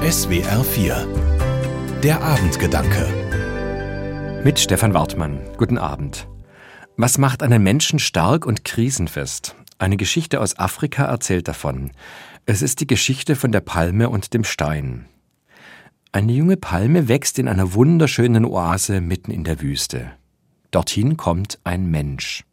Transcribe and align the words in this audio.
SWR 0.00 0.64
4 0.64 2.00
Der 2.02 2.22
Abendgedanke 2.22 4.40
Mit 4.42 4.58
Stefan 4.58 4.94
Wartmann. 4.94 5.38
Guten 5.58 5.76
Abend. 5.76 6.26
Was 6.96 7.18
macht 7.18 7.42
einen 7.42 7.62
Menschen 7.62 7.98
stark 7.98 8.46
und 8.46 8.64
krisenfest? 8.64 9.56
Eine 9.76 9.98
Geschichte 9.98 10.40
aus 10.40 10.58
Afrika 10.58 11.04
erzählt 11.04 11.48
davon. 11.48 11.90
Es 12.46 12.62
ist 12.62 12.80
die 12.80 12.86
Geschichte 12.86 13.36
von 13.36 13.52
der 13.52 13.60
Palme 13.60 14.08
und 14.08 14.32
dem 14.32 14.44
Stein. 14.44 15.04
Eine 16.12 16.32
junge 16.32 16.56
Palme 16.56 17.08
wächst 17.08 17.38
in 17.38 17.46
einer 17.46 17.74
wunderschönen 17.74 18.46
Oase 18.46 19.02
mitten 19.02 19.30
in 19.30 19.44
der 19.44 19.60
Wüste. 19.60 20.12
Dorthin 20.70 21.18
kommt 21.18 21.58
ein 21.62 21.90
Mensch. 21.90 22.46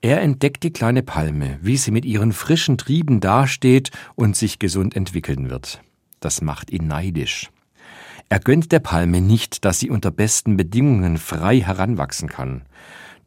Er 0.00 0.22
entdeckt 0.22 0.64
die 0.64 0.72
kleine 0.72 1.04
Palme, 1.04 1.56
wie 1.62 1.76
sie 1.76 1.92
mit 1.92 2.04
ihren 2.04 2.32
frischen 2.32 2.78
Trieben 2.78 3.20
dasteht 3.20 3.92
und 4.16 4.34
sich 4.34 4.58
gesund 4.58 4.96
entwickeln 4.96 5.50
wird. 5.50 5.80
Das 6.24 6.40
macht 6.40 6.70
ihn 6.70 6.86
neidisch. 6.86 7.50
Er 8.30 8.40
gönnt 8.40 8.72
der 8.72 8.78
Palme 8.78 9.20
nicht, 9.20 9.66
dass 9.66 9.78
sie 9.78 9.90
unter 9.90 10.10
besten 10.10 10.56
Bedingungen 10.56 11.18
frei 11.18 11.60
heranwachsen 11.60 12.30
kann. 12.30 12.62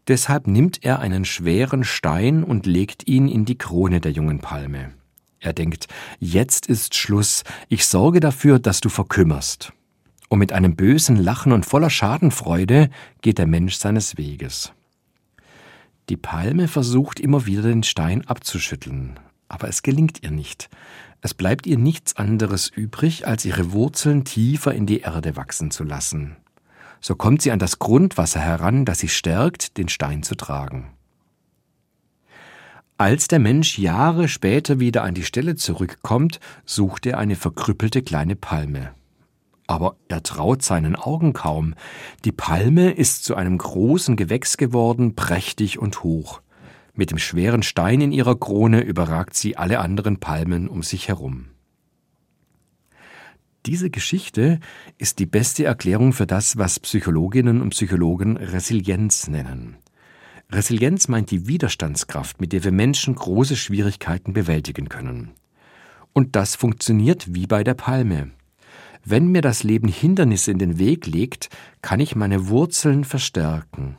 Deshalb 0.07 0.47
nimmt 0.47 0.83
er 0.83 0.97
einen 0.97 1.23
schweren 1.23 1.83
Stein 1.83 2.43
und 2.43 2.65
legt 2.65 3.07
ihn 3.07 3.27
in 3.27 3.45
die 3.45 3.59
Krone 3.59 4.01
der 4.01 4.13
jungen 4.13 4.39
Palme. 4.39 4.95
Er 5.39 5.53
denkt, 5.53 5.87
jetzt 6.19 6.65
ist 6.65 6.95
Schluss, 6.95 7.43
ich 7.69 7.85
sorge 7.85 8.19
dafür, 8.19 8.57
dass 8.57 8.81
du 8.81 8.89
verkümmerst. 8.89 9.73
Und 10.27 10.39
mit 10.39 10.51
einem 10.51 10.75
bösen 10.75 11.17
Lachen 11.17 11.51
und 11.51 11.67
voller 11.67 11.91
Schadenfreude 11.91 12.89
geht 13.21 13.37
der 13.37 13.45
Mensch 13.45 13.75
seines 13.75 14.17
Weges. 14.17 14.73
Die 16.09 16.17
Palme 16.17 16.67
versucht 16.67 17.19
immer 17.19 17.45
wieder 17.45 17.61
den 17.61 17.83
Stein 17.83 18.25
abzuschütteln, 18.27 19.19
aber 19.49 19.67
es 19.67 19.81
gelingt 19.81 20.23
ihr 20.23 20.31
nicht. 20.31 20.69
Es 21.21 21.33
bleibt 21.33 21.65
ihr 21.65 21.77
nichts 21.77 22.15
anderes 22.15 22.69
übrig, 22.69 23.27
als 23.27 23.45
ihre 23.45 23.71
Wurzeln 23.71 24.23
tiefer 24.23 24.73
in 24.73 24.85
die 24.85 25.01
Erde 25.01 25.35
wachsen 25.35 25.71
zu 25.71 25.83
lassen. 25.83 26.37
So 27.01 27.15
kommt 27.15 27.41
sie 27.41 27.51
an 27.51 27.59
das 27.59 27.79
Grundwasser 27.79 28.39
heran, 28.39 28.85
das 28.85 28.99
sie 28.99 29.09
stärkt, 29.09 29.77
den 29.77 29.89
Stein 29.89 30.23
zu 30.23 30.35
tragen. 30.35 30.91
Als 32.99 33.27
der 33.27 33.37
Mensch 33.37 33.77
Jahre 33.77 34.27
später 34.27 34.79
wieder 34.79 35.03
an 35.03 35.13
die 35.13 35.23
Stelle 35.23 35.55
zurückkommt, 35.55 36.39
sucht 36.65 37.05
er 37.05 37.19
eine 37.19 37.35
verkrüppelte 37.35 38.01
kleine 38.01 38.35
Palme. 38.35 38.91
Aber 39.67 39.97
er 40.07 40.23
traut 40.23 40.63
seinen 40.63 40.95
Augen 40.95 41.33
kaum. 41.33 41.75
Die 42.25 42.31
Palme 42.31 42.91
ist 42.91 43.23
zu 43.23 43.35
einem 43.35 43.57
großen 43.57 44.15
Gewächs 44.15 44.57
geworden, 44.57 45.15
prächtig 45.15 45.77
und 45.77 46.03
hoch. 46.03 46.41
Mit 46.97 47.11
dem 47.11 47.19
schweren 47.19 47.61
Stein 47.61 48.01
in 48.01 48.11
ihrer 48.11 48.35
Krone 48.35 48.81
überragt 48.81 49.35
sie 49.35 49.55
alle 49.55 49.79
anderen 49.79 50.19
Palmen 50.19 50.67
um 50.67 50.81
sich 50.81 51.07
herum. 51.07 51.45
Diese 53.67 53.91
Geschichte 53.91 54.59
ist 54.97 55.19
die 55.19 55.27
beste 55.27 55.63
Erklärung 55.63 56.11
für 56.11 56.25
das, 56.25 56.57
was 56.57 56.79
Psychologinnen 56.79 57.61
und 57.61 57.69
Psychologen 57.69 58.35
Resilienz 58.37 59.27
nennen. 59.27 59.77
Resilienz 60.49 61.07
meint 61.07 61.29
die 61.29 61.47
Widerstandskraft, 61.47 62.41
mit 62.41 62.51
der 62.51 62.63
wir 62.63 62.71
Menschen 62.71 63.13
große 63.13 63.57
Schwierigkeiten 63.57 64.33
bewältigen 64.33 64.89
können. 64.89 65.33
Und 66.13 66.35
das 66.35 66.55
funktioniert 66.55 67.31
wie 67.31 67.45
bei 67.45 67.63
der 67.63 67.75
Palme. 67.75 68.31
Wenn 69.05 69.27
mir 69.27 69.41
das 69.41 69.61
Leben 69.61 69.87
Hindernisse 69.87 70.49
in 70.49 70.57
den 70.57 70.79
Weg 70.79 71.05
legt, 71.05 71.49
kann 71.83 71.99
ich 71.99 72.15
meine 72.15 72.47
Wurzeln 72.47 73.03
verstärken 73.03 73.97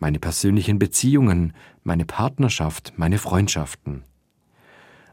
meine 0.00 0.18
persönlichen 0.18 0.78
Beziehungen, 0.78 1.52
meine 1.84 2.04
Partnerschaft, 2.04 2.94
meine 2.96 3.18
Freundschaften. 3.18 4.02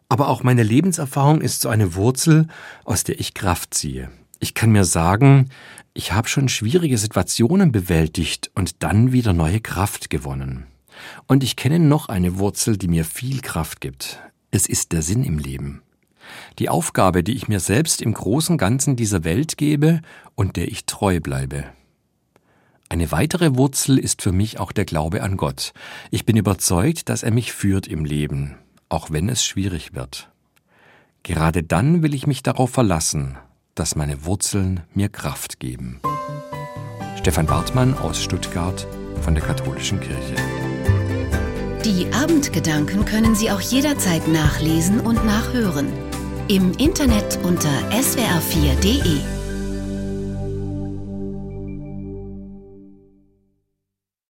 Aber 0.09 0.29
auch 0.29 0.43
meine 0.43 0.63
Lebenserfahrung 0.63 1.41
ist 1.41 1.61
so 1.61 1.69
eine 1.69 1.95
Wurzel, 1.95 2.47
aus 2.85 3.03
der 3.03 3.19
ich 3.19 3.33
Kraft 3.33 3.73
ziehe. 3.73 4.09
Ich 4.39 4.53
kann 4.53 4.71
mir 4.71 4.85
sagen, 4.85 5.49
ich 5.93 6.13
habe 6.13 6.27
schon 6.27 6.47
schwierige 6.47 6.97
Situationen 6.97 7.71
bewältigt 7.71 8.51
und 8.55 8.83
dann 8.83 9.11
wieder 9.11 9.33
neue 9.33 9.59
Kraft 9.59 10.09
gewonnen. 10.09 10.67
Und 11.27 11.43
ich 11.43 11.55
kenne 11.55 11.79
noch 11.79 12.09
eine 12.09 12.39
Wurzel, 12.39 12.77
die 12.77 12.87
mir 12.87 13.03
viel 13.05 13.41
Kraft 13.41 13.81
gibt. 13.81 14.19
Es 14.51 14.67
ist 14.67 14.93
der 14.93 15.01
Sinn 15.01 15.23
im 15.23 15.39
Leben. 15.39 15.81
Die 16.59 16.69
Aufgabe, 16.69 17.23
die 17.23 17.35
ich 17.35 17.47
mir 17.47 17.59
selbst 17.59 18.01
im 18.01 18.13
großen 18.13 18.57
Ganzen 18.57 18.95
dieser 18.95 19.23
Welt 19.23 19.57
gebe 19.57 20.01
und 20.35 20.55
der 20.55 20.67
ich 20.67 20.85
treu 20.85 21.19
bleibe. 21.19 21.65
Eine 22.97 23.11
weitere 23.11 23.55
Wurzel 23.55 23.99
ist 23.99 24.23
für 24.23 24.31
mich 24.31 24.59
auch 24.59 24.71
der 24.71 24.83
Glaube 24.83 25.21
an 25.21 25.37
Gott. 25.37 25.71
Ich 26.09 26.25
bin 26.25 26.35
überzeugt, 26.35 27.09
dass 27.09 27.21
er 27.21 27.29
mich 27.29 27.53
führt 27.53 27.85
im 27.85 28.05
Leben, 28.05 28.55
auch 28.89 29.11
wenn 29.11 29.29
es 29.29 29.45
schwierig 29.45 29.93
wird. 29.93 30.31
Gerade 31.21 31.61
dann 31.61 32.01
will 32.01 32.15
ich 32.15 32.25
mich 32.25 32.41
darauf 32.41 32.71
verlassen, 32.71 33.37
dass 33.75 33.95
meine 33.95 34.25
Wurzeln 34.25 34.79
mir 34.95 35.09
Kraft 35.09 35.59
geben. 35.59 36.01
Stefan 37.19 37.45
Bartmann 37.45 37.95
aus 37.95 38.23
Stuttgart 38.23 38.87
von 39.21 39.35
der 39.35 39.43
Katholischen 39.43 39.99
Kirche. 39.99 40.33
Die 41.85 42.11
Abendgedanken 42.11 43.05
können 43.05 43.35
Sie 43.35 43.51
auch 43.51 43.61
jederzeit 43.61 44.27
nachlesen 44.27 45.01
und 45.01 45.23
nachhören. 45.23 45.89
Im 46.47 46.71
Internet 46.71 47.37
unter 47.43 47.69
swr4.de. 47.91 49.36